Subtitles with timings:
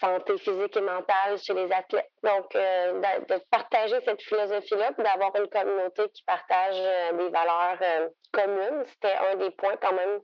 [0.00, 2.10] santé physique et mentale chez les athlètes.
[2.22, 6.76] Donc, de, partager cette philosophie-là, d'avoir une communauté qui partage
[7.16, 10.20] des valeurs communes, c'était un des points quand même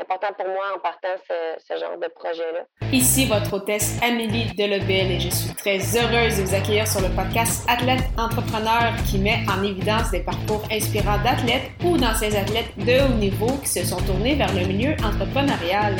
[0.00, 2.64] important pour moi en partant ce, genre de projet-là.
[2.92, 7.14] Ici votre hôtesse Amélie Delebel et je suis très heureuse de vous accueillir sur le
[7.14, 13.04] podcast Athlète Entrepreneur qui met en évidence des parcours inspirants d'athlètes ou d'anciens athlètes de
[13.04, 15.96] haut niveau qui se sont tournés vers le milieu entrepreneurial.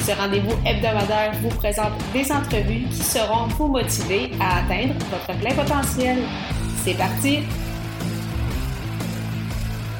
[0.00, 5.54] Ce rendez-vous hebdomadaire vous présente des entrevues qui seront vous motiver à atteindre votre plein
[5.54, 6.18] potentiel.
[6.84, 7.40] C'est parti!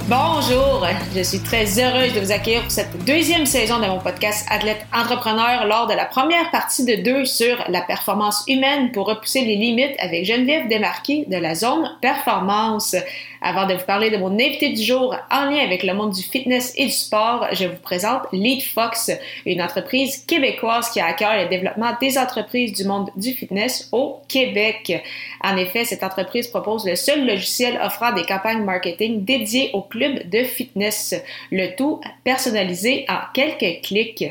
[0.09, 4.47] Bonjour, je suis très heureuse de vous accueillir pour cette deuxième saison de mon podcast
[4.51, 9.43] Athlète Entrepreneur lors de la première partie de deux sur la performance humaine pour repousser
[9.43, 12.97] les limites avec Geneviève Desmarquis de la zone performance.
[13.43, 16.23] Avant de vous parler de mon invité du jour en lien avec le monde du
[16.23, 19.11] fitness et du sport, je vous présente Lead Fox,
[19.47, 23.89] une entreprise québécoise qui a à cœur le développement des entreprises du monde du fitness
[23.93, 25.03] au Québec.
[25.43, 30.29] En effet, cette entreprise propose le seul logiciel offrant des campagnes marketing dédiées aux clubs
[30.31, 31.15] de fitness,
[31.51, 34.25] le tout personnalisé en quelques clics.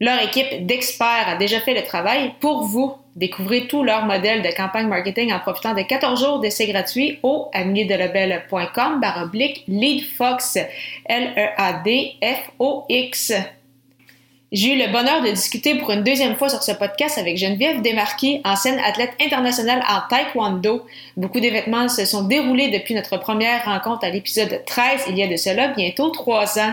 [0.00, 2.94] Leur équipe d'experts a déjà fait le travail pour vous.
[3.16, 7.48] Découvrez tout leur modèle de campagne marketing en profitant de 14 jours d'essai gratuit au
[7.54, 10.58] ameliedelebel.com baroblique leadfox,
[11.06, 12.24] L-E-A-D-F-O-X.
[14.54, 17.82] J'ai eu le bonheur de discuter pour une deuxième fois sur ce podcast avec Geneviève
[17.82, 20.86] Desmarquis, ancienne athlète internationale en taekwondo.
[21.16, 25.26] Beaucoup d'événements se sont déroulés depuis notre première rencontre à l'épisode 13, il y a
[25.26, 26.72] de cela bientôt trois ans.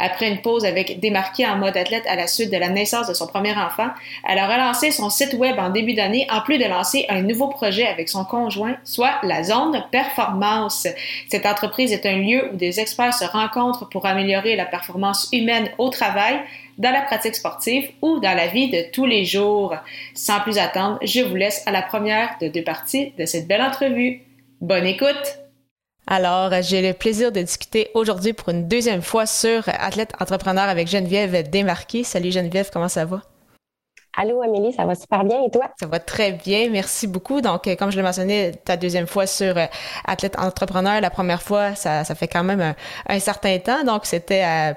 [0.00, 3.14] Après une pause avec démarqué en mode athlète à la suite de la naissance de
[3.14, 3.90] son premier enfant,
[4.26, 7.48] elle a relancé son site web en début d'année en plus de lancer un nouveau
[7.48, 10.88] projet avec son conjoint, soit la Zone Performance.
[11.28, 15.68] Cette entreprise est un lieu où des experts se rencontrent pour améliorer la performance humaine
[15.76, 16.40] au travail,
[16.80, 19.76] dans la pratique sportive ou dans la vie de tous les jours.
[20.14, 23.62] Sans plus attendre, je vous laisse à la première de deux parties de cette belle
[23.62, 24.22] entrevue.
[24.60, 25.38] Bonne écoute!
[26.06, 30.88] Alors, j'ai le plaisir de discuter aujourd'hui pour une deuxième fois sur Athlète Entrepreneur avec
[30.88, 32.02] Geneviève Desmarquis.
[32.02, 33.22] Salut Geneviève, comment ça va?
[34.16, 35.70] Allô Amélie, ça va super bien et toi?
[35.78, 37.40] Ça va très bien, merci beaucoup.
[37.40, 39.66] Donc, euh, comme je l'ai mentionné, ta deuxième fois sur euh,
[40.04, 42.74] Athlète Entrepreneur, la première fois, ça, ça fait quand même
[43.08, 43.84] un, certain temps.
[43.84, 44.74] Donc, c'était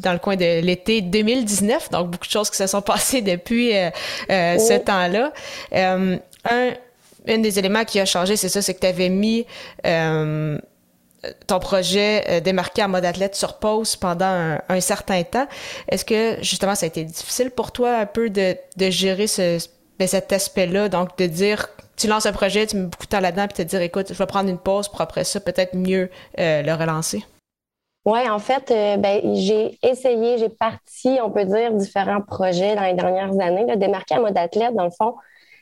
[0.00, 1.90] dans le coin de l'été 2019.
[1.90, 3.90] Donc, beaucoup de choses qui se sont passées depuis euh,
[4.28, 5.32] ce temps-là.
[5.72, 6.18] un,
[7.26, 9.46] un des éléments qui a changé, c'est ça, c'est que tu avais mis
[11.46, 15.46] ton projet euh, démarqué en mode athlète sur pause pendant un, certain temps.
[15.88, 18.56] Est-ce que justement ça a été difficile pour toi un peu de,
[18.90, 19.26] gérer
[19.98, 23.20] ben, cet aspect-là, donc de dire tu lances un projet, tu mets beaucoup de temps
[23.20, 26.10] là-dedans, puis te dire écoute, je vais prendre une pause pour après ça peut-être mieux
[26.38, 27.24] euh, le relancer?
[28.04, 32.82] Oui, en fait, euh, ben, j'ai essayé, j'ai parti, on peut dire, différents projets dans
[32.82, 33.64] les dernières années.
[33.64, 35.14] Là, démarqué en mode athlète, dans le fond,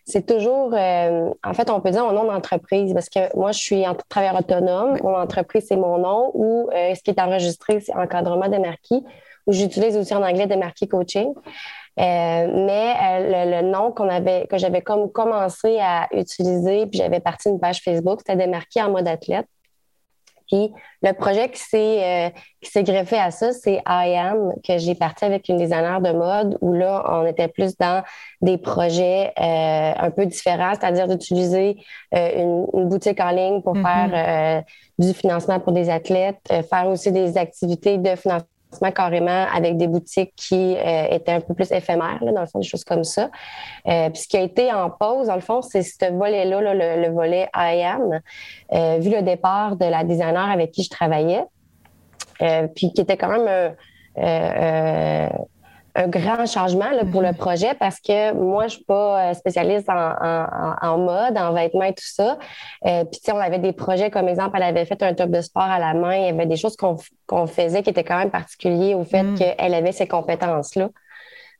[0.04, 3.58] c'est toujours, euh, en fait, on peut dire mon nom d'entreprise parce que moi, je
[3.58, 4.98] suis en travailleur autonome.
[5.02, 9.04] Mon entreprise, c'est mon nom ou euh, ce qui est enregistré, c'est encadrement des marquis
[9.46, 11.32] ou j'utilise aussi en anglais des marquis coaching.
[12.00, 17.50] Euh, mais le, nom qu'on avait, que j'avais comme commencé à utiliser, puis j'avais parti
[17.50, 19.46] une page Facebook, c'était des marquis en mode athlète.
[20.52, 20.70] Puis
[21.00, 22.30] le projet qui s'est
[22.76, 26.58] euh, greffé à ça, c'est I Am, que j'ai parti avec une designer de mode,
[26.60, 28.04] où là, on était plus dans
[28.42, 31.78] des projets euh, un peu différents, c'est-à-dire d'utiliser
[32.14, 34.10] euh, une, boutique en ligne pour mm-hmm.
[34.10, 34.64] faire
[34.98, 38.46] du financement pour des athlètes, faire aussi des activités de financement
[38.94, 42.66] carrément avec des boutiques qui euh, étaient un peu plus éphémères, dans le fond, des
[42.66, 43.30] choses comme ça.
[43.86, 47.10] Euh, puis ce qui a été en pause, dans le fond, c'est ce volet-là, le,
[47.10, 48.20] volet I am,
[48.72, 51.44] euh, vu le départ de la designer avec qui je travaillais,
[52.74, 53.74] puis qui était quand même
[55.94, 57.36] un grand changement pour le mm-hmm.
[57.36, 62.04] projet parce que moi, je suis pas euh, spécialiste en, mode, en vêtements et tout
[62.04, 62.38] ça.
[62.86, 65.30] Euh, puis, tu sais, on avait des projets, comme exemple, elle avait fait un top
[65.30, 66.14] de sport à la main.
[66.14, 69.34] Il y avait des choses qu'on faisait qui étaient quand même particulières au fait mm.
[69.34, 70.88] qu'elle avait ces compétences-là.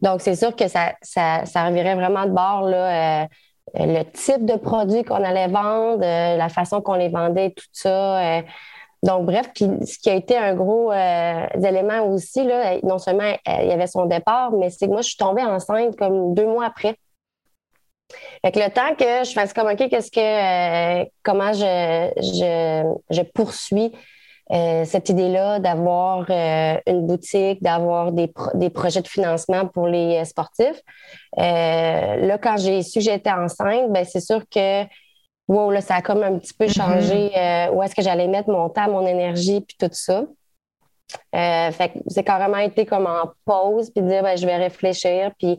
[0.01, 3.27] Donc, c'est sûr que ça, ça, ça revirait vraiment de bord, là, euh,
[3.75, 8.43] le type de produit qu'on allait vendre, la façon qu'on les vendait, tout ça.
[9.03, 13.25] Donc, bref, puis ce qui a été un gros euh, élément aussi, là, non seulement
[13.25, 16.35] euh, il y avait son départ, mais c'est que moi, je suis tombée enceinte comme
[16.35, 16.95] deux mois après.
[18.45, 22.95] Fait que le temps que je fasse comme OK, qu'est-ce que euh, comment je, je,
[23.11, 23.93] je poursuis
[24.85, 30.79] cette idée-là d'avoir une boutique, d'avoir des, des, projets de financement pour les sportifs.
[31.39, 34.85] là, quand j'ai su que j'étais enceinte, ben c'est sûr que
[35.49, 36.75] wow, là, ça a comme un petit peu mm-hmm.
[36.75, 40.25] changé euh, où est-ce que j'allais mettre mon temps, mon énergie, puis tout ça.
[41.35, 45.33] Euh, fait que c'est carrément été comme en pause, puis dire, ben, je vais réfléchir,
[45.39, 45.59] puis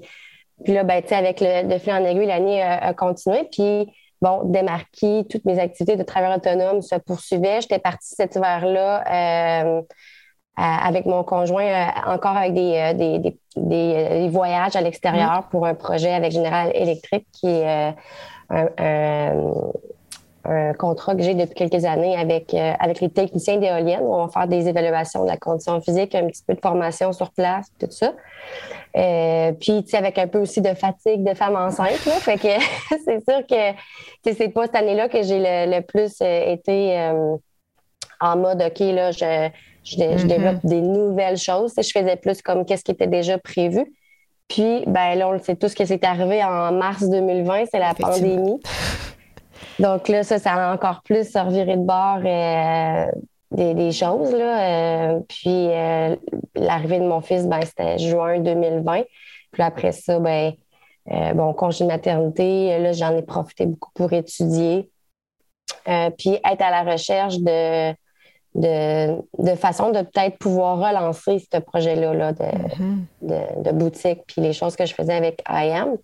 [0.63, 3.47] Puis là, ben, avec le fil en aiguille, l'année a, continué.
[3.51, 3.91] Puis,
[4.21, 7.61] bon, démarqué, toutes mes activités de travail autonome se poursuivaient.
[7.61, 9.03] J'étais partie cet hiver-là
[9.67, 9.81] euh,
[10.55, 15.49] avec mon conjoint, encore avec des, des, des, voyages à l'extérieur mm.
[15.49, 17.93] pour un projet avec General Electric qui est
[18.49, 19.37] un,
[20.45, 24.25] un contrat que j'ai depuis quelques années avec, euh, avec les techniciens d'éoliennes où on
[24.25, 27.67] va faire des évaluations de la condition physique, un petit peu de formation sur place,
[27.79, 28.13] tout ça.
[28.97, 32.13] Euh, puis, tu sais, avec un peu aussi de fatigue de femme enceinte, là.
[32.13, 32.47] Fait que
[33.05, 37.11] c'est sûr que c'est pas cette année-là que j'ai le, plus euh, été
[38.19, 39.49] en mode, OK, là, je,
[39.83, 40.27] je, mm-hmm.
[40.27, 41.73] développe des nouvelles choses.
[41.77, 43.85] Je faisais plus comme qu'est-ce qui était déjà prévu.
[44.47, 47.93] Puis, ben là, on sait tout ce qui s'est arrivé en mars 2020, c'est la
[47.93, 48.59] pandémie.
[49.79, 53.05] Donc là, ça, ça a encore plus reviré de bord euh,
[53.51, 54.31] des, choses.
[54.31, 55.15] Là.
[55.15, 56.15] Euh, puis euh,
[56.55, 59.03] l'arrivée de mon fils, ben, c'était juin 2020.
[59.51, 60.53] Puis après ça, ben,
[61.33, 64.89] bon, congé de maternité, là, j'en ai profité beaucoup pour étudier.
[65.85, 67.93] puis être à la recherche de,
[68.55, 72.97] de, façon de peut-être pouvoir relancer ce projet-là là, mm-hmm.
[73.21, 75.97] de, de, boutique, puis les choses que je faisais avec IAM.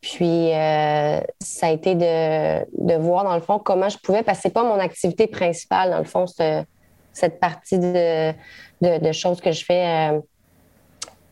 [0.00, 4.48] Puis, euh, ça a été de, voir, dans le fond, comment je pouvais, parce que
[4.48, 10.12] ce pas mon activité principale, dans le fond, cette partie de, choses que je fais
[10.12, 10.20] euh,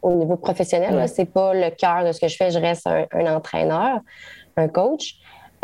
[0.02, 1.08] au niveau professionnel.
[1.08, 2.50] Ce n'est pas le cœur de ce que je fais.
[2.50, 4.00] Je reste un, entraîneur,
[4.56, 5.14] un coach.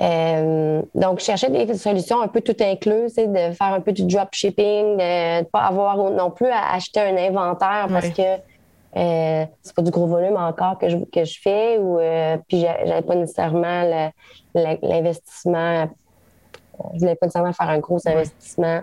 [0.00, 4.96] Euh, donc, chercher des solutions un peu tout incluses, de faire un peu du dropshipping,
[4.96, 8.22] de ne pas avoir non plus à acheter un inventaire parce que
[8.96, 12.60] euh, c'est pas du gros volume encore que je, que je fais ou euh, puis
[12.60, 14.12] j'avais pas nécessairement
[14.54, 15.88] l'investissement.
[16.94, 18.82] Je voulais pas nécessairement faire un gros investissement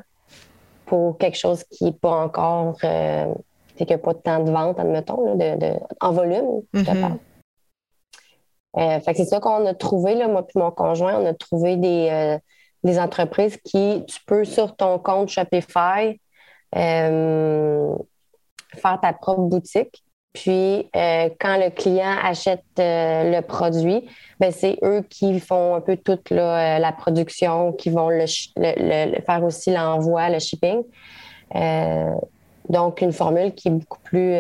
[0.86, 3.34] pour quelque chose qui n'est pas encore euh,
[3.78, 6.90] fait qu'il n'y a pas de temps de vente, admettons, de, en volume, je te
[6.92, 7.02] mm-hmm.
[7.02, 7.18] parle.
[8.78, 11.34] Euh, fait que c'est ça qu'on a trouvé, là, moi puis mon conjoint, on a
[11.34, 12.38] trouvé des, euh,
[12.84, 16.20] des entreprises qui, tu peux sur ton compte Shopify,
[16.74, 17.98] faire
[19.02, 20.04] ta propre boutique.
[20.34, 24.08] Puis, euh, quand le client achète euh, le produit,
[24.40, 29.44] ben, c'est eux qui font un peu toute euh, la production, qui vont le, faire
[29.44, 30.84] aussi l'envoi, le shipping.
[32.70, 34.36] donc, une formule qui est beaucoup plus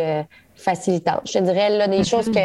[0.56, 1.24] facilitante.
[1.26, 2.40] Je te dirais, là, des choses que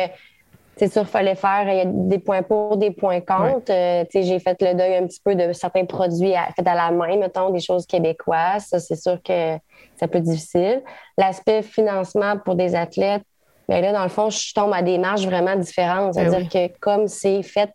[0.78, 3.70] c'est sûr, il fallait faire, a des points pour, des points contre.
[3.70, 7.16] Euh, j'ai fait le deuil un petit peu de certains produits faits à la main,
[7.16, 8.66] mettons, des choses québécoises.
[8.66, 9.56] Ça, c'est sûr que
[9.96, 10.82] c'est un peu difficile.
[11.16, 13.22] L'aspect financement pour des athlètes,
[13.70, 16.14] bien là, dans le fond, je tombe à des marges vraiment différentes.
[16.14, 17.72] Ben C'est-à-dire que comme c'est fait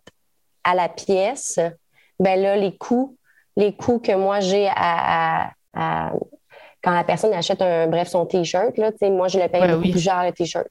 [0.62, 1.58] à la pièce,
[2.20, 3.16] ben là, les coûts,
[3.56, 8.90] les coûts que moi j'ai à, quand la personne achète un bref son t-shirt, là,
[9.10, 10.68] moi je le paye beaucoup plus cher le t-shirt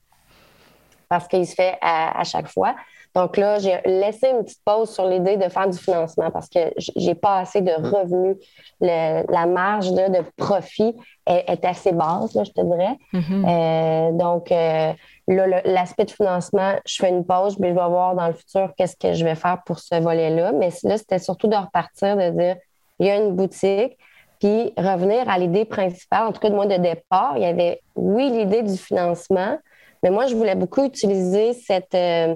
[1.12, 2.74] parce qu'il se fait à, chaque fois.
[3.14, 6.72] Donc là, j'ai laissé une petite pause sur l'idée de faire du financement parce que
[6.78, 8.38] j'ai pas assez de revenus.
[8.80, 10.96] la marge de profit
[11.28, 12.96] est, assez basse, je te dirais.
[13.14, 13.46] Mm-hmm.
[13.46, 14.94] Euh, donc euh,
[15.28, 18.72] là, l'aspect de financement, je fais une pause, mais je vais voir dans le futur
[18.78, 20.54] qu'est-ce que je vais faire pour ce volet-là.
[20.54, 22.56] Mais là, c'était surtout de repartir, de dire,
[23.00, 23.98] il y a une boutique,
[24.40, 27.34] puis revenir à l'idée principale, en tout cas de moi de départ.
[27.36, 29.58] Il y avait, oui, l'idée du financement,
[30.04, 31.96] mais moi, je voulais beaucoup utiliser cette.
[31.96, 32.36] Euh,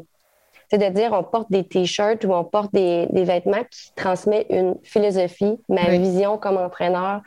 [0.70, 4.76] c'est de dire on porte des t-shirts ou on porte des, vêtements qui transmettent une
[4.84, 7.22] philosophie, ma vision comme entraîneur,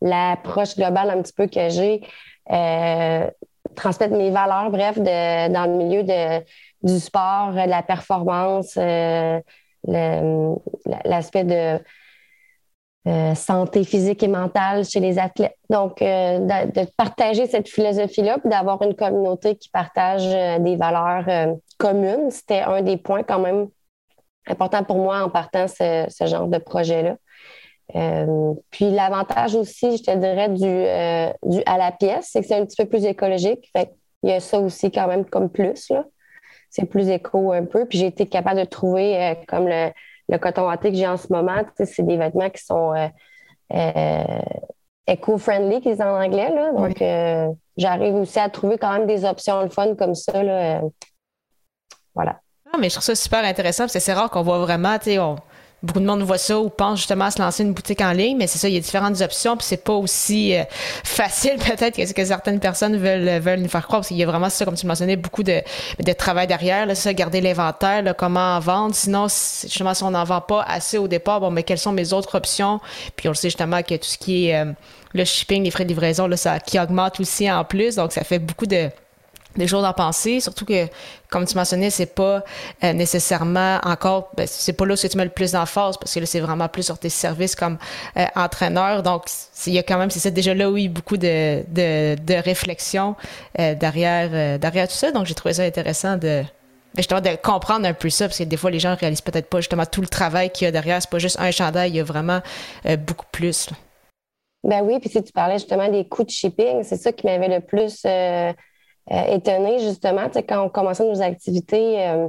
[0.00, 2.02] l'approche globale un petit peu que j'ai,
[2.52, 3.28] euh,
[3.74, 6.44] transmettre mes valeurs, bref, de, dans le milieu de,
[6.84, 9.40] du sport, de la performance, euh,
[9.88, 11.80] l'aspect de
[13.06, 15.58] euh, santé physique et mentale chez les athlètes.
[15.68, 21.26] Donc, euh, de, partager cette philosophie-là, puis d'avoir une communauté qui partage euh, des valeurs
[21.76, 23.68] communes, c'était un des points quand même
[24.46, 27.16] importants pour moi en partant ce, ce genre de projet-là.
[28.70, 32.64] puis l'avantage aussi, je te dirais, du, du à la pièce, c'est que c'est un
[32.64, 33.70] petit peu plus écologique.
[34.22, 35.92] Il y a ça aussi quand même comme plus.
[36.70, 37.84] C'est plus éco un peu.
[37.84, 39.90] Puis j'ai été capable de trouver comme le
[40.28, 43.08] le coton watté que j'ai en ce moment, c'est des vêtements qui sont euh,
[43.72, 44.24] euh,
[45.08, 46.50] eco-friendly, qu'ils disent en anglais.
[46.50, 46.72] Là.
[46.72, 50.42] Donc, euh, j'arrive aussi à trouver quand même des options le fun comme ça.
[50.42, 50.80] Là.
[52.14, 52.40] voilà.
[52.72, 53.86] Ah, mais je trouve ça super intéressant.
[53.88, 55.18] C'est rare qu'on voit vraiment, tu sais,
[55.84, 58.36] beaucoup de monde voit ça ou pense justement à se lancer une boutique en ligne,
[58.36, 60.64] mais c'est ça, il y a différentes options, puis c'est pas aussi euh,
[61.04, 64.22] facile peut-être que ce que certaines personnes veulent, veulent nous faire croire, parce qu'il y
[64.22, 65.60] a vraiment ça, comme tu mentionnais, beaucoup de,
[66.02, 70.24] de travail derrière, là, ça, garder l'inventaire, comment en vendre, sinon, justement, si on n'en
[70.24, 72.80] vend pas assez au départ, bon, mais quelles sont mes autres options?
[73.16, 74.72] Puis on le sait justement que tout ce qui est euh,
[75.12, 78.24] le shipping, les frais de livraison, là, ça qui augmente aussi en plus, donc ça
[78.24, 78.88] fait beaucoup de
[79.56, 80.86] des choses à penser, surtout que,
[81.30, 82.42] comme tu mentionnais, c'est pas
[82.82, 86.20] euh, nécessairement encore, ben, c'est pas là que tu mets le plus d'emphase, parce que
[86.20, 87.78] là, c'est vraiment plus sur tes services comme
[88.16, 89.02] euh, entraîneur.
[89.02, 89.24] Donc,
[89.66, 93.16] il y a quand même, c'est déjà là, oui, beaucoup de, de, de réflexion
[93.58, 95.12] euh, derrière, derrière tout ça.
[95.12, 96.44] Donc, j'ai trouvé ça intéressant de, ben,
[96.98, 99.58] justement, de comprendre un peu ça, parce que des fois, les gens réalisent peut-être pas
[99.58, 101.00] justement tout le travail qu'il y a derrière.
[101.00, 102.40] C'est pas juste un chandail, il y a vraiment
[103.06, 103.68] beaucoup plus.
[104.64, 107.48] Ben oui, puis si tu parlais justement des coûts de shipping, c'est ça qui m'avait
[107.48, 108.50] le plus euh,
[109.10, 112.28] étonnée, justement, quand on commençait nos activités, euh,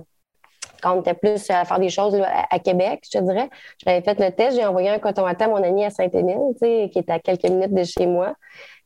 [0.81, 3.49] quand on était plus à faire des choses à, Québec, je te dirais.
[3.83, 7.09] J'avais fait le test, j'ai envoyé un coton à mon ami à Saint-Émile, qui est
[7.09, 8.35] à quelques minutes de chez moi.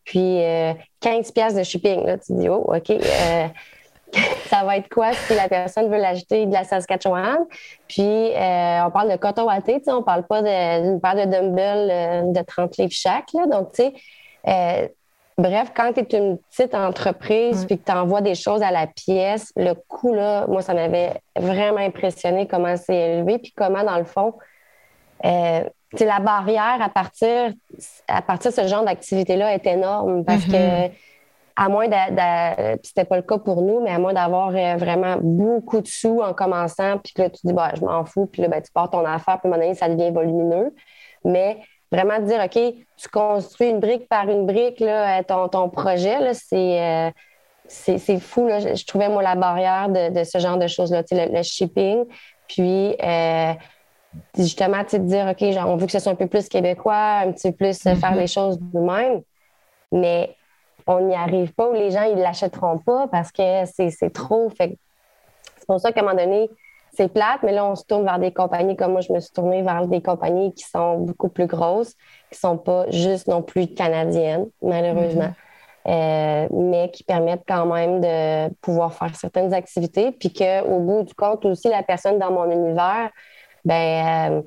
[0.06, 0.40] Puis
[1.02, 2.06] 15 euh, pièces de shipping.
[2.06, 2.94] Là, tu dis, oh, OK.
[4.48, 7.46] ça va être quoi si la personne veut l'acheter de la Saskatchewan?
[7.88, 12.78] Puis, on parle de coton watté, on parle pas d'une paire de dumbbells de 30
[12.78, 13.34] livres chaque.
[13.34, 14.94] Là, donc, tu sais,
[15.40, 18.88] Bref, quand tu es une petite entreprise puis que tu envoies des choses à la
[18.88, 23.98] pièce, le coût, là, moi, ça m'avait vraiment impressionné comment c'est élevé puis comment, dans
[23.98, 24.34] le fond,
[25.24, 25.64] euh,
[25.98, 27.54] la barrière à partir,
[28.10, 30.92] à partir de ce genre d'activité-là est énorme parce que, mm-hmm.
[31.56, 35.16] à moins de, c'était pas le cas pour nous, mais à moins d'avoir euh, vraiment
[35.22, 38.42] beaucoup de sous en commençant, puis que là, tu dis, bah, je m'en fous, puis
[38.42, 40.76] là, ben, tu pars ton affaire, puis à un moment donné, ça devient volumineux.
[41.24, 41.60] Mais
[41.92, 42.60] vraiment dire, OK,
[42.98, 46.18] tu construis une brique par une brique, là, ton, ton projet,
[46.54, 47.12] euh,
[47.68, 48.48] c'est, fou.
[48.48, 48.60] Là.
[48.60, 52.06] Je, trouvais, moi, la barrière de, ce genre de choses-là, le, le shipping.
[52.48, 53.54] Puis, euh,
[54.38, 57.22] justement, tu de dire, OK, genre, on veut que ce soit un peu plus québécois,
[57.26, 58.18] un petit peu plus euh, faire mm-hmm.
[58.18, 59.22] les choses nous-mêmes.
[59.92, 60.36] Mais
[60.88, 64.50] on n'y arrive pas ou les gens, ils ne l'achèteront pas parce que c'est, trop.
[64.50, 64.78] Fait
[65.58, 66.50] c'est pour ça qu'à un moment donné,
[67.00, 69.32] c'est plate, mais là, on se tourne vers des compagnies comme moi, je me suis
[69.32, 71.94] tournée vers des compagnies qui sont beaucoup plus grosses,
[72.30, 75.34] qui ne sont pas juste non plus canadiennes, malheureusement,
[75.86, 75.94] mhm.
[75.94, 81.14] euh, mais qui permettent quand même de pouvoir faire certaines activités, puis qu'au bout du
[81.14, 83.10] compte, aussi, la personne dans mon univers,
[83.64, 84.42] ben euh,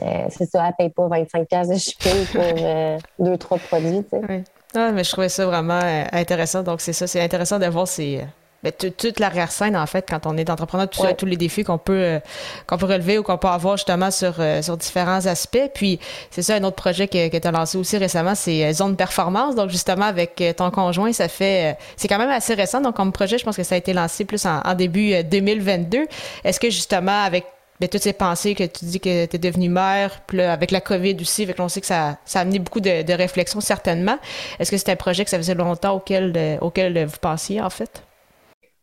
[0.00, 4.06] euh, c'est ça, elle ne paye pas 25 de shipping pour deux, trois produits.
[4.12, 4.44] Oui.
[4.76, 5.80] Ah, mais je trouvais ça vraiment
[6.12, 6.62] intéressant.
[6.62, 8.20] Donc, c'est ça, c'est intéressant d'avoir ces
[8.62, 12.20] ben, toute l'arrière-scène, en fait, quand on est entrepreneur, tous les défis qu'on peut, euh,
[12.66, 15.70] qu'on peut relever ou qu'on peut avoir justement sur, euh, sur différents aspects.
[15.72, 15.98] Puis,
[16.30, 18.96] c'est ça, un autre projet que, que tu as lancé aussi récemment, c'est euh, Zone
[18.96, 19.54] Performance.
[19.54, 21.78] Donc, justement, avec ton conjoint, ça fait.
[21.96, 22.82] c'est quand même assez récent.
[22.82, 26.06] Donc, comme projet, je pense que ça a été lancé plus en, début 2022.
[26.44, 27.46] Est-ce que justement, avec
[27.80, 30.70] ben, toutes ces pensées que tu dis que tu es devenue mère, puis là, avec
[30.70, 33.62] la COVID aussi, avec on sait que ça, ça a amené beaucoup de, de réflexions
[33.62, 34.18] certainement.
[34.58, 38.02] Est-ce que c'est un projet que ça faisait longtemps auquel, auquel vous pensiez en fait?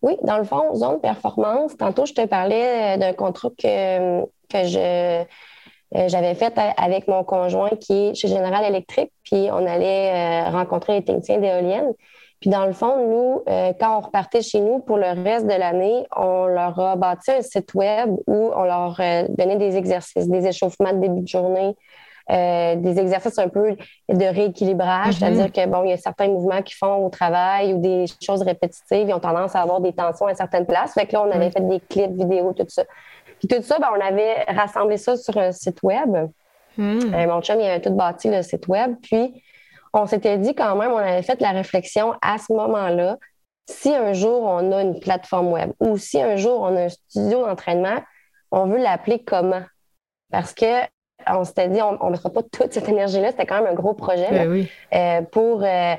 [0.02, 4.64] Oui, dans le fond, zone performance, tantôt je te parlais euh, d'un contrat que, que
[4.64, 5.24] je
[5.96, 10.50] euh, j'avais fait avec mon conjoint qui est chez General Electric, puis on allait euh,
[10.50, 11.94] rencontrer les techniciens d'éoliennes.
[12.42, 13.44] Puis dans le fond, nous,
[13.80, 17.42] quand on repartait chez nous pour le reste de l'année, on leur a bâti un
[17.42, 18.98] site web où on leur
[19.30, 21.76] donnait des exercices, des échauffements de début de journée,
[22.30, 23.78] euh, des exercices un peu
[24.10, 25.20] de rééquilibrage, mm-hmm.
[25.20, 28.42] c'est-à-dire que bon, il y a certains mouvements qu'ils font au travail ou des choses
[28.42, 30.94] répétitives, ils ont tendance à avoir des tensions à certaines places.
[30.94, 32.84] Fait que là, on avait fait des clips vidéo, tout ça.
[33.40, 36.30] Puis tout ça, ben, on avait rassemblé ça sur un site web.
[36.78, 37.14] Mm.
[37.14, 38.96] Euh, mon chum, il avait tout bâti le site web.
[39.02, 39.42] Puis
[39.94, 43.18] on s'était dit quand même, on avait fait la réflexion à ce moment-là,
[43.70, 46.90] si un jour on a une plateforme web ou si un jour on a un
[46.90, 48.02] studio d'entraînement,
[48.52, 49.64] on veut l'appeler comment?
[50.32, 50.84] Parce que
[51.26, 53.32] on s'était dit, on ne mettra pas toute cette énergie-là.
[53.32, 55.96] C'était quand même un gros projet ben euh, pour euh,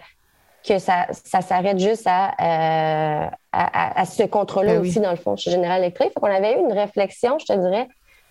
[0.66, 5.50] que ça, s'arrête juste à, euh, à, ce contrôle-là ben aussi, dans le fond, chez
[5.50, 6.12] General Electric.
[6.20, 7.88] On avait eu une réflexion, je te dirais.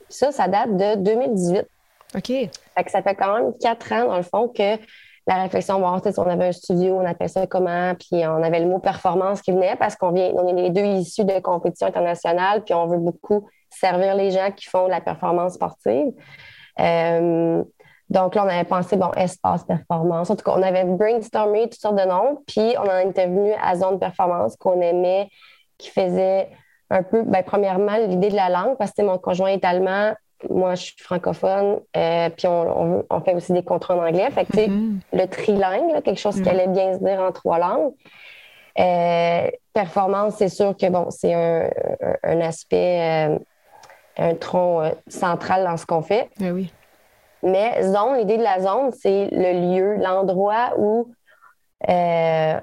[0.10, 1.68] Ça, ça date de 2018.
[2.16, 2.32] OK.
[2.88, 4.78] ça fait quand même quatre ans, dans le fond, que
[5.28, 8.68] la réflexion, bon, on avait un studio, on appelle ça comment, puis on avait le
[8.68, 12.64] mot performance qui venait parce qu'on vient, on est les deux issus de compétition internationale,
[12.64, 16.14] puis on veut beaucoup servir les gens qui font de la performance sportive.
[16.80, 17.64] Euh,
[18.10, 20.30] donc là, on avait pensé, bon, espace performance.
[20.30, 23.52] En tout cas, on avait brainstormé toutes sortes de noms, puis on en était venu
[23.62, 25.30] à zone performance qu'on aimait,
[25.78, 26.50] qui faisait
[26.90, 30.14] un peu, ben, premièrement, l'idée de la langue, parce que mon conjoint est allemand,
[30.50, 34.30] moi, je suis francophone, euh, puis on, fait aussi des contrats en anglais.
[34.32, 35.00] Fait que, mm-hmm.
[35.14, 36.50] le trilingue, quelque chose qui mm-hmm.
[36.50, 37.94] allait bien se dire en trois langues.
[38.80, 43.40] Euh, performance, c'est sûr que, bon, c'est un, aspect
[44.18, 46.30] un tronc central dans ce qu'on fait.
[46.42, 46.72] Eh oui.
[47.44, 51.12] Mais zone, l'idée de la zone, c'est le lieu, l'endroit où.
[51.88, 52.60] Euh,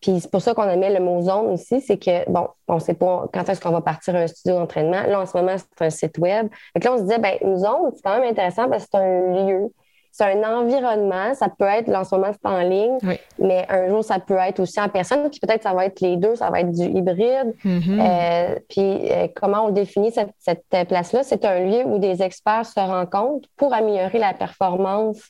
[0.00, 2.74] puis c'est pour ça qu'on a mis le mot zone ici, c'est que, bon, on
[2.74, 5.02] ne sait pas quand est-ce qu'on va partir un studio d'entraînement.
[5.02, 6.48] Là, en ce moment, c'est un site web.
[6.74, 8.98] Donc là, on se disait, ben, une zone, c'est quand même intéressant parce que c'est
[8.98, 9.72] un lieu
[10.10, 11.34] c'est un environnement.
[11.34, 12.98] Ça peut être, en ce moment, c'est en ligne,
[13.38, 15.28] mais un jour, ça peut être aussi en personne.
[15.30, 17.54] Puis peut-être, ça va être les deux, ça va être du hybride.
[17.64, 18.00] Mm-hmm.
[18.00, 21.22] Euh, puis euh, comment on définit cette, cette place-là?
[21.22, 25.20] C'est un lieu où des experts se rencontrent pour améliorer la performance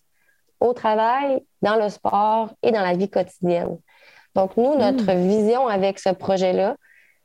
[0.61, 3.79] au travail, dans le sport et dans la vie quotidienne.
[4.35, 5.29] Donc, nous, notre mm.
[5.29, 6.77] vision avec ce projet-là,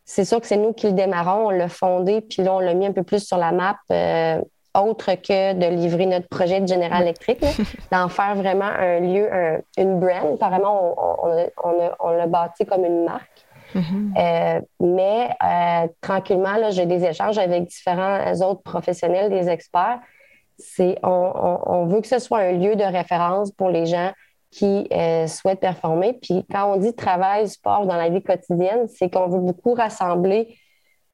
[0.06, 2.74] c'est sûr que c'est nous qui le démarrons, on l'a fondé, puis là, on l'a
[2.74, 3.78] mis un peu plus sur la map.
[3.92, 4.42] Euh,
[4.76, 7.40] autre que de livrer notre projet de General Electric,
[7.92, 9.30] d'en faire vraiment un lieu,
[9.78, 10.34] une brand.
[10.36, 10.96] Apparemment,
[11.64, 13.46] on, l'a bâti comme une marque.
[13.76, 14.14] Mm-hmm.
[14.18, 20.00] Euh, mais euh, tranquillement, j'ai des échanges avec différents autres professionnels, des experts.
[20.58, 24.12] C'est, on, veut que ce soit un lieu de référence pour les gens
[24.52, 26.14] qui euh, souhaitent performer.
[26.22, 30.56] Puis quand on dit travail, sport dans la vie quotidienne, c'est qu'on veut beaucoup rassembler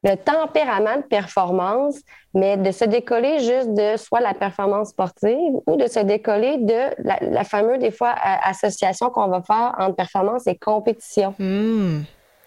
[0.03, 1.96] le tempérament de performance,
[2.34, 6.96] mais de se décoller juste de soit la performance sportive ou de se décoller de
[7.00, 8.13] la, fameuse, des fois,
[8.44, 11.36] association qu'on va faire entre performance et compétition.
[11.38, 12.03] Mmh.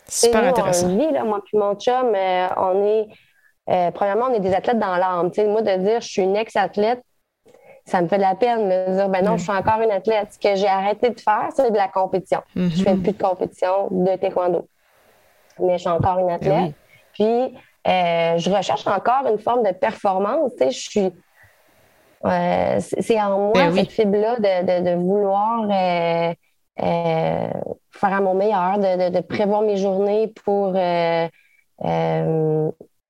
[0.08, 0.88] Super intéressant.
[0.88, 3.08] là, moi puis mon chum, euh, on est,
[3.70, 5.30] euh, premièrement, on est des athlètes dans l'âme.
[5.48, 7.02] Moi, de dire je suis une ex-athlète,
[7.84, 10.28] ça me fait de la peine de dire ben non, je suis encore une athlète.
[10.32, 12.40] Ce que j'ai arrêté de faire, c'est de la compétition.
[12.54, 14.66] Je Je fais plus de compétition de taekwondo.
[15.58, 16.74] Mais je suis encore une ben athlète.
[17.12, 17.54] Puis,
[17.88, 20.52] euh, je recherche encore une forme de performance.
[20.52, 21.12] Tu sais, je suis.
[22.24, 26.32] Euh, c'est en moi ben cette fibre-là de, vouloir euh,
[26.76, 31.30] faire à mon meilleur, de, prévoir mes journées pour, je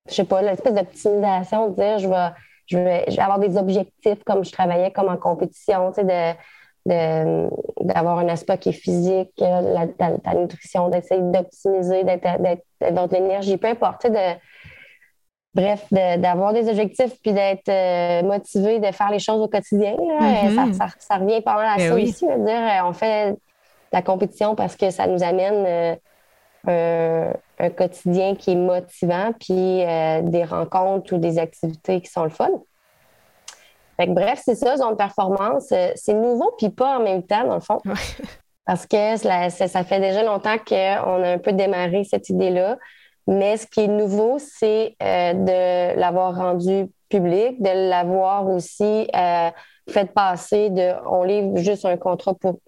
[0.07, 2.31] sais pas, l'espèce d'optimisation, de dire je vais,
[2.65, 6.35] je, vais, avoir des objectifs comme je travaillais comme en compétition, tu sais,
[6.85, 13.67] d'avoir un aspect qui est physique, la, ta, nutrition, d'essayer d'optimiser, d'avoir de l'énergie, peu
[13.67, 14.37] importe, de,
[15.53, 19.95] bref, d'avoir des objectifs puis d'être euh, motivé de faire les choses au quotidien.
[19.95, 20.73] Mm-hmm.
[20.73, 23.35] ça, ça, revient pas mal à ben ça aussi, dire euh, on fait
[23.91, 25.97] la compétition parce que ça nous amène
[26.67, 29.83] euh, un, quotidien qui est motivant puis
[30.23, 32.49] des rencontres ou des activités qui sont le fun
[33.99, 35.71] bref, c'est ça, zone performance.
[35.71, 37.79] Euh, c'est nouveau, puis pas en même temps, dans le fond.
[38.65, 42.77] Parce que ça, fait déjà longtemps qu'on a un peu démarré cette idée-là.
[43.27, 49.49] Mais ce qui est nouveau, c'est euh, de l'avoir rendu public, de l'avoir aussi euh,
[49.89, 52.59] fait passer de on livre juste un contrat pour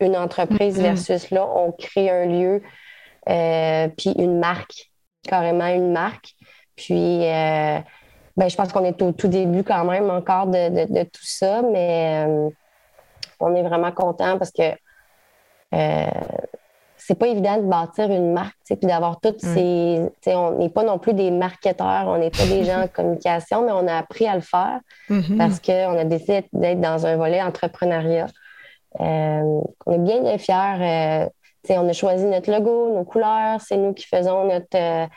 [0.00, 0.82] une entreprise mm-hmm.
[0.82, 2.62] versus là, on crée un lieu,
[3.96, 4.90] puis une marque,
[5.22, 6.34] carrément une marque.
[6.76, 7.24] Puis
[8.36, 12.26] ben, je pense qu'on est au tout début quand même encore de, tout ça, mais
[12.26, 12.48] euh,
[13.40, 14.72] on est vraiment content parce que
[15.74, 16.06] euh,
[16.96, 20.00] c'est pas évident de bâtir une marque, puis d'avoir toutes ces.
[20.26, 23.72] On n'est pas non plus des marketeurs, on n'est pas des gens en communication, mais
[23.72, 25.36] on a appris à le faire mm-hmm.
[25.36, 28.26] parce qu'on a décidé d'être dans un volet entrepreneuriat.
[29.00, 31.28] Euh, on est bien fiers.
[31.70, 35.08] on a choisi notre logo, nos couleurs, c'est nous qui faisons notre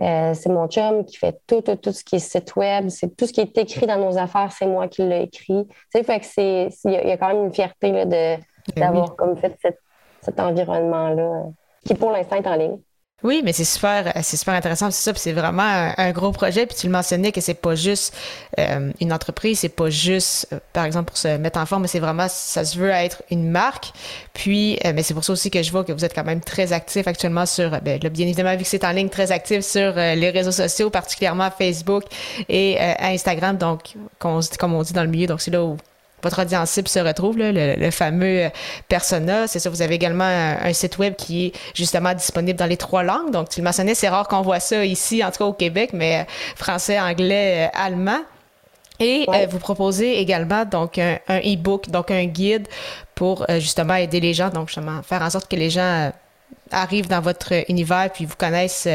[0.00, 2.88] euh, c'est mon chum qui fait tout, tout, tout ce qui est site web.
[2.88, 5.66] C'est tout ce qui est écrit dans nos affaires, c'est moi qui l'ai écrit.
[5.94, 8.42] Tu fait que c'est, il y, a quand même une fierté là, de, ben
[8.76, 9.56] d'avoir comme fait
[10.20, 11.44] cet environnement-là
[11.84, 12.78] qui pour l'instant est en ligne.
[13.24, 16.66] Oui, mais c'est super, c'est super intéressant, c'est ça, c'est vraiment un, gros projet.
[16.66, 18.14] Puis tu le mentionnais que c'est pas juste
[18.58, 21.88] euh, une entreprise, c'est pas juste, euh, par exemple, pour se mettre en forme, mais
[21.88, 23.92] c'est vraiment, ça se veut être une marque.
[24.34, 26.42] Puis, euh, mais c'est pour ça aussi que je vois que vous êtes quand même
[26.42, 29.62] très actif actuellement sur, ben, là, bien évidemment, vu que c'est en ligne, très actif
[29.62, 32.04] sur les réseaux sociaux, particulièrement Facebook
[32.50, 33.56] et Instagram.
[33.56, 35.78] Donc, comme on dit dans le milieu, donc c'est là où
[36.24, 38.48] votre audience cible se retrouve, le, fameux euh,
[38.88, 39.46] persona.
[39.46, 43.04] C'est ça, vous avez également un, site web qui est justement disponible dans les trois
[43.04, 43.30] langues.
[43.30, 45.90] Donc, tu le mentionnais, c'est rare qu'on voit ça ici, en tout cas au Québec,
[45.92, 46.24] mais euh,
[46.56, 48.20] français, anglais, euh, allemand.
[49.00, 52.68] Et vous proposez également donc un, e-book, donc un guide
[53.16, 56.12] pour justement aider les gens, donc justement faire en sorte que les gens
[56.70, 58.86] arrivent dans votre univers puis vous connaissent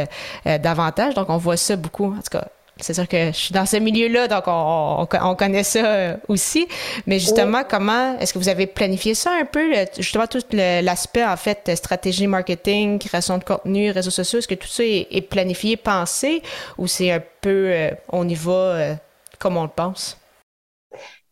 [0.45, 1.15] davantage.
[1.15, 2.47] Donc on voit ça beaucoup, en tout cas
[2.81, 6.67] c'est sûr que je suis dans ce milieu-là, donc on, connaît ça euh, aussi.
[7.05, 11.37] Mais justement, comment est-ce que vous avez planifié ça un peu, justement tout l'aspect en
[11.37, 16.41] fait stratégie marketing, création de contenu, réseaux sociaux, est-ce que tout ça est, planifié, pensé,
[16.77, 18.93] ou c'est un peu euh, on y va euh,
[19.37, 20.17] comme on le pense?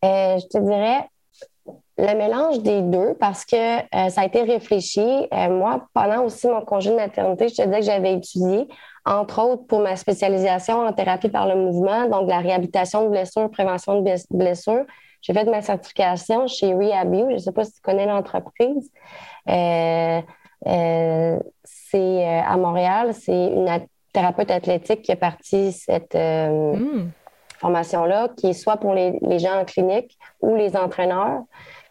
[0.02, 1.08] je te dirais
[1.98, 5.26] le mélange des deux parce que ça a été réfléchi.
[5.50, 8.68] moi, pendant aussi mon congé de maternité, je te disais que j'avais étudié
[9.08, 13.50] entre autres pour ma spécialisation en thérapie par le mouvement, donc la réhabilitation de blessures,
[13.50, 14.84] prévention de blessures.
[15.22, 17.24] J'ai fait ma certification chez Rehabu.
[17.30, 18.92] Je ne sais pas si tu connais l'entreprise.
[19.48, 20.20] Euh,
[20.66, 23.14] euh, c'est euh, à Montréal.
[23.14, 23.68] C'est une
[24.12, 27.08] thérapeute athlétique qui a parti cette, hmm.
[27.58, 31.42] formation-là, qui est soit pour les, gens en clinique ou les entraîneurs.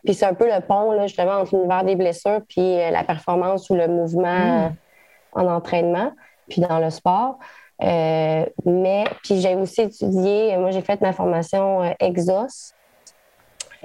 [0.06, 3.69] Puis c'est un peu le pont, là, justement, entre l'univers des blessures puis la performance
[3.69, 4.75] ou le mouvement hmm.
[5.34, 6.12] en entraînement,
[6.49, 7.39] puis dans le sport.
[7.83, 12.73] Euh, mais, puis j'ai aussi étudié, moi j'ai fait ma formation Exos,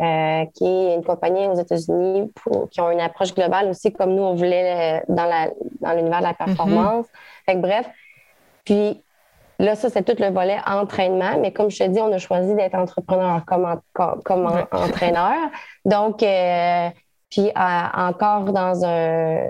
[0.00, 2.32] euh, qui est une compagnie aux États-Unis
[2.70, 6.20] qui ont une approche globale aussi, comme nous, on voulait euh, dans, la, dans l'univers
[6.20, 7.06] de la performance.
[7.44, 7.86] Fait bref,
[8.64, 9.02] puis
[9.58, 12.54] là, ça, c'est tout le volet entraînement, mais comme je te dis, on a choisi
[12.54, 15.50] d'être entrepreneur comme, comme, entraîneur.
[15.84, 16.88] Donc, euh,
[17.28, 19.48] puis encore dans un,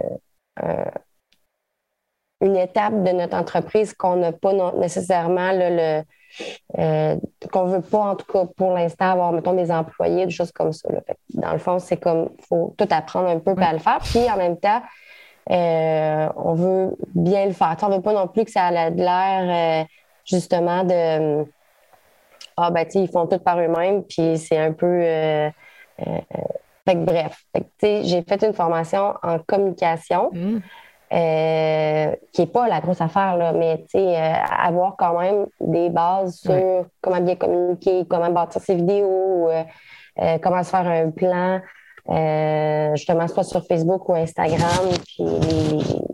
[2.43, 6.03] une étape de notre entreprise qu'on n'a pas nécessairement le
[6.79, 7.17] euh,
[7.53, 10.73] qu'on veut pas, en tout cas, pour l'instant, avoir, mettons, des employés, des choses comme
[10.73, 10.89] ça.
[11.35, 13.99] dans le fond, c'est comme, il faut tout apprendre un peu à le faire.
[14.03, 14.83] Puis, en même temps,
[15.51, 17.77] euh, on veut bien le faire.
[17.83, 19.85] on ne veut pas non plus que ça ait l'air, euh,
[20.25, 21.45] justement, de.
[22.57, 25.03] Ah, ben, tu ils font tout par eux-mêmes, puis c'est un peu.
[25.03, 25.53] fait
[26.87, 27.45] que, bref,
[27.83, 30.31] j'ai fait une formation en communication.
[30.33, 30.59] Mmh.
[31.12, 36.37] Euh, qui n'est pas la grosse affaire, là, mais euh, avoir quand même des bases
[36.37, 41.61] sur comment bien communiquer, comment bâtir ses vidéos, euh, comment se faire un plan,
[42.94, 45.25] justement, soit sur Facebook ou Instagram, puis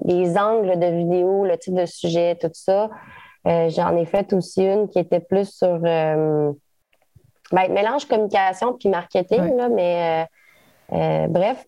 [0.05, 2.91] les, angles de vidéos, le type de sujet, tout ça.
[3.45, 6.55] J'en ai fait aussi une qui était plus sur ben,
[7.53, 10.27] mélange communication puis marketing, là, mais
[11.29, 11.65] bref,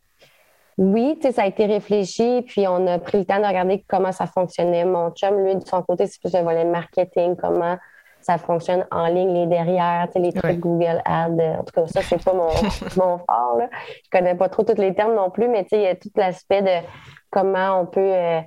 [0.78, 4.26] oui, ça a été réfléchi, puis on a pris le temps de regarder comment ça
[4.26, 4.84] fonctionnait.
[4.84, 7.76] Mon chum, lui, de son côté, c'est plus le volet marketing, comment
[8.20, 11.58] ça fonctionne en ligne, les derrière, les trucs Google Ads.
[11.58, 12.48] En tout cas, ça, c'est pas mon,
[12.96, 13.56] mon fort.
[13.58, 13.68] Là.
[14.04, 16.62] Je connais pas trop tous les termes non plus, mais il y a tout l'aspect
[16.62, 16.86] de
[17.30, 18.40] comment on peut euh,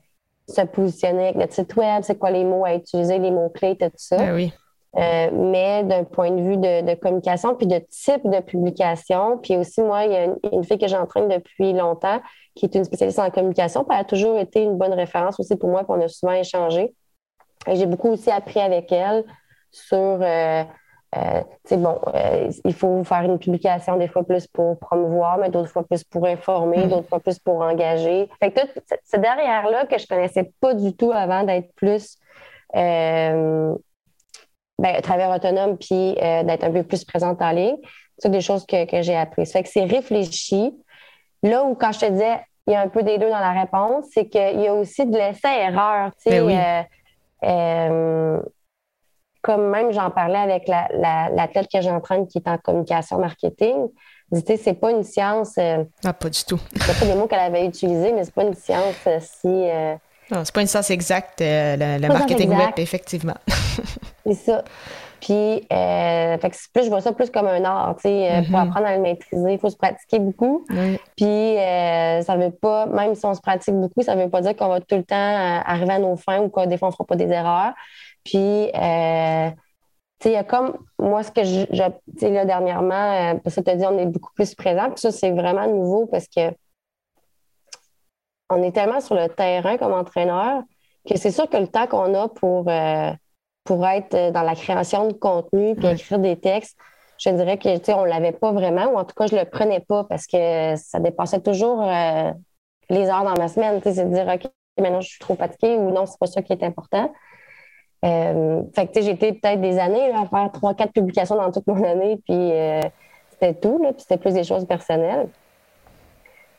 [0.47, 3.89] se positionner avec notre site web, c'est quoi les mots à utiliser, les mots-clés, tout
[3.95, 4.17] ça.
[4.17, 4.53] Ben oui.
[4.95, 9.39] Euh, mais d'un point de vue de, communication, puis de type de publication.
[9.39, 12.21] Puis aussi, moi, il y a une, fille que j'entraîne depuis longtemps
[12.55, 13.83] qui est une spécialiste en communication.
[13.83, 16.33] Puis elle a toujours été une bonne référence aussi pour moi, puis on a souvent
[16.33, 16.93] échangé.
[17.67, 19.23] J'ai beaucoup aussi appris avec elle
[19.71, 20.63] sur, euh,
[21.15, 25.69] euh bon, euh, il faut faire une publication des fois plus pour promouvoir, mais d'autres
[25.69, 26.89] fois plus pour informer, mm.
[26.89, 28.29] d'autres fois plus pour engager.
[28.39, 32.19] Fait que tout ce derrière-là que je connaissais pas du tout avant d'être plus
[34.83, 37.77] ben, travailleur autonome puis euh, d'être un peu plus présente en ligne.
[38.17, 39.53] C'est des choses que, que j'ai apprises.
[39.53, 40.73] Fait que c'est réfléchi.
[41.41, 43.53] Là où, quand je te disais, il y a un peu des deux dans la
[43.53, 46.11] réponse, c'est qu'il y a aussi de l'essai-erreur.
[46.21, 46.85] Tu sais, ben
[47.43, 48.41] euh, euh,
[49.41, 50.89] comme même j'en parlais avec la,
[51.29, 53.87] la, tête que j'entraîne qui est en communication marketing.
[54.33, 55.57] Tu c'est pas une science.
[55.57, 56.59] ah, pas du tout.
[56.75, 59.69] c'est pas des mots qu'elle avait utilisés, mais c'est pas une science si
[60.33, 63.35] non, c'est pas une science exacte, euh, le, marketing web, effectivement.
[64.25, 64.63] c'est ça.
[65.21, 66.37] Puis, euh,
[66.73, 68.67] plus, je vois ça plus comme un art, tu sais, euh, pour mm-hmm.
[68.67, 70.65] apprendre à le maîtriser, il faut se pratiquer beaucoup.
[71.15, 71.55] Puis,
[72.25, 74.81] ça veut pas, même si on se pratique beaucoup, ça veut pas dire qu'on va
[74.81, 77.29] tout le temps arriver à nos fins ou que des fois, on fera pas des
[77.29, 77.73] erreurs.
[78.25, 79.55] Puis, tu sais,
[80.25, 81.73] il y a comme, moi, ce que je, tu
[82.17, 84.89] sais, là, dernièrement, parce que tu as dit, on est beaucoup plus présent.
[84.89, 86.51] Puis ça, c'est vraiment nouveau parce que
[88.53, 90.63] on est tellement sur le terrain comme entraîneur
[91.09, 93.11] que c'est sûr que le temps qu'on a pour, euh,
[93.63, 96.77] pour être dans la création de contenu puis écrire des textes,
[97.19, 99.49] je dirais que on ne l'avait pas vraiment, ou en tout cas, je ne le
[99.49, 102.31] prenais pas parce que ça dépassait toujours euh,
[102.89, 103.79] les heures dans ma semaine.
[103.83, 106.53] C'est de dire OK, maintenant je suis trop fatiguée ou non, c'est pas ça qui
[106.53, 107.11] est important.
[108.05, 111.67] Euh, fait que j'ai été peut-être des années à faire trois, quatre publications dans toute
[111.67, 112.51] mon année, puis
[113.31, 115.29] c'était tout, puis c'était plus des choses personnelles.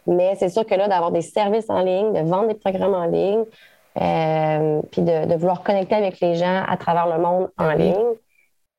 [0.06, 3.06] Mais c'est sûr que là, d'avoir des services en ligne, de vendre des programmes en
[3.06, 3.44] ligne,
[4.00, 8.14] euh, puis de, vouloir connecter avec les gens à travers le monde en ligne,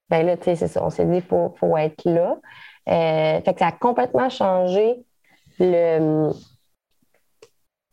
[0.10, 0.84] ben là, tu sais, c'est ça.
[0.84, 2.38] On s'est dit, il faut, faut, être là.
[2.88, 5.04] Euh, fait que ça a complètement changé
[5.60, 6.30] le,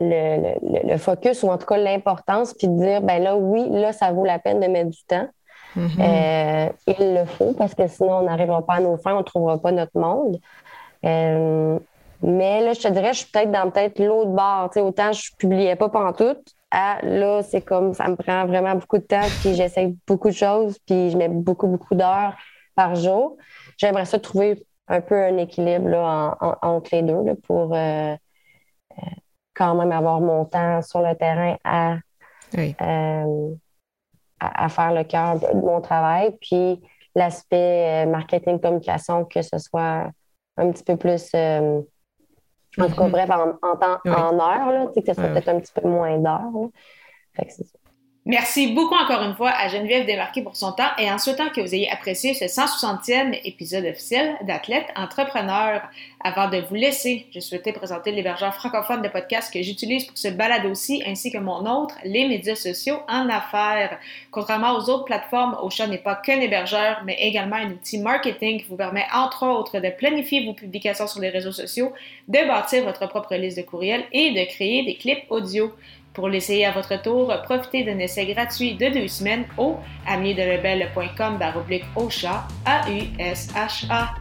[0.01, 3.93] le, le, focus ou en tout cas l'importance, puis de dire, ben là, oui, là,
[3.93, 5.29] ça vaut la peine de mettre du temps.
[5.77, 6.01] Mm-hmm.
[6.01, 9.23] Euh, il le faut parce que sinon, on n'arrivera pas à nos fins, on ne
[9.23, 10.39] trouvera pas notre monde.
[12.23, 14.71] Mais là, je te dirais, je suis peut-être dans peut-être l'autre bord.
[14.77, 16.37] autant je ne publiais pas tout.
[16.71, 20.35] À, là, c'est comme ça me prend vraiment beaucoup de temps, puis j'essaie beaucoup de
[20.35, 22.35] choses, puis je mets beaucoup, beaucoup d'heures
[22.75, 23.37] par jour.
[23.77, 28.15] J'aimerais ça trouver un peu un équilibre là, entre les deux là, pour euh,
[28.93, 29.07] euh,
[29.55, 31.97] quand même avoir mon temps sur le terrain à,
[32.57, 33.55] euh,
[34.41, 36.81] à, faire le cœur de mon travail, puis
[37.15, 40.11] l'aspect marketing, communication, que ce soit
[40.57, 41.35] un petit peu plus
[42.79, 45.73] en tout cas, bref, en, temps, en heure, là, que ce soit peut-être un petit
[45.73, 46.71] peu moins d'heures.
[47.35, 47.79] Fait que c'est ça.
[48.25, 51.61] Merci beaucoup encore une fois à Geneviève Desmarqués pour son temps et en souhaitant que
[51.61, 55.83] vous ayez apprécié ce 160e épisode officiel d'Athlète Entrepreneur.
[56.23, 60.29] Avant de vous laisser, je souhaitais présenter l'hébergeur francophone de podcast que j'utilise pour ce
[60.29, 63.99] balade aussi, ainsi que mon autre, les médias sociaux en affaires.
[64.31, 68.69] Contrairement aux autres plateformes, Ocha n'est pas qu'un hébergeur, mais également un outil marketing qui
[68.69, 71.93] vous permet entre autres de planifier vos publications sur les réseaux sociaux,
[72.29, 75.73] de bâtir votre propre liste de courriels et de créer des clips audio.
[76.15, 81.85] Pour l'essayer à votre tour, profitez d'un essai gratuit de deux semaines au amidelebel.com baroblique
[82.11, 84.15] chat A-U-S-H-A.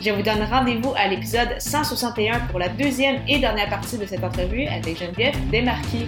[0.00, 4.24] Je vous donne rendez-vous à l'épisode 161 pour la deuxième et dernière partie de cette
[4.24, 6.06] entrevue avec Geneviève Desmarquis.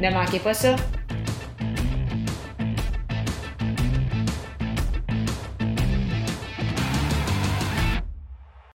[0.00, 0.74] Ne manquez pas ça!